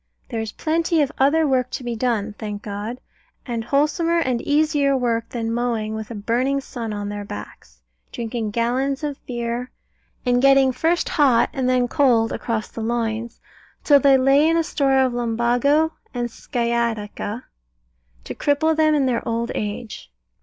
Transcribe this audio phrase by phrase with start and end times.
[0.29, 2.99] There is plenty of other work to be done, thank God;
[3.45, 8.49] and wholesomer and easier work than mowing with a burning sun on their backs, drinking
[8.49, 9.69] gallons of beer,
[10.25, 13.39] and getting first hot and then cold across the loins,
[13.83, 17.45] till they lay in a store of lumbago and sciatica,
[18.23, 20.11] to cripple them in their old age.